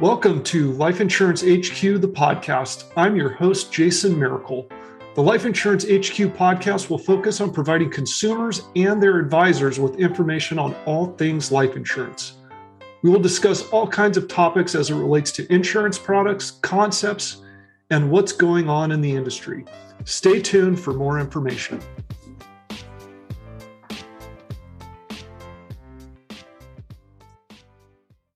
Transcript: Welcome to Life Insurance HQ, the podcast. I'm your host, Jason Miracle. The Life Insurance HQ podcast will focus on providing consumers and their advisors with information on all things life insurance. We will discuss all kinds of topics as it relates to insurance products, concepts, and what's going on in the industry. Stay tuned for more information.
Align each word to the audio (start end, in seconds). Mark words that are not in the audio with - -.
Welcome 0.00 0.42
to 0.44 0.72
Life 0.72 1.02
Insurance 1.02 1.42
HQ, 1.42 1.82
the 2.00 2.08
podcast. 2.08 2.84
I'm 2.96 3.16
your 3.16 3.28
host, 3.28 3.70
Jason 3.70 4.18
Miracle. 4.18 4.66
The 5.14 5.22
Life 5.22 5.44
Insurance 5.44 5.84
HQ 5.84 6.32
podcast 6.38 6.88
will 6.88 6.96
focus 6.96 7.42
on 7.42 7.52
providing 7.52 7.90
consumers 7.90 8.62
and 8.74 9.02
their 9.02 9.18
advisors 9.18 9.78
with 9.78 10.00
information 10.00 10.58
on 10.58 10.74
all 10.86 11.08
things 11.18 11.52
life 11.52 11.76
insurance. 11.76 12.38
We 13.02 13.10
will 13.10 13.20
discuss 13.20 13.68
all 13.68 13.86
kinds 13.86 14.16
of 14.16 14.26
topics 14.26 14.74
as 14.74 14.88
it 14.88 14.94
relates 14.94 15.32
to 15.32 15.52
insurance 15.52 15.98
products, 15.98 16.52
concepts, 16.62 17.42
and 17.90 18.10
what's 18.10 18.32
going 18.32 18.70
on 18.70 18.92
in 18.92 19.02
the 19.02 19.14
industry. 19.14 19.66
Stay 20.06 20.40
tuned 20.40 20.80
for 20.80 20.94
more 20.94 21.20
information. 21.20 21.78